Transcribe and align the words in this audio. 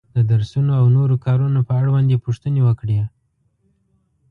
د 0.15 0.17
درسونو 0.31 0.71
او 0.79 0.85
نورو 0.97 1.15
کارونو 1.25 1.59
په 1.67 1.73
اړوند 1.81 2.07
یې 2.13 2.21
پوښتنې 2.25 2.61
وکړې. 2.67 2.99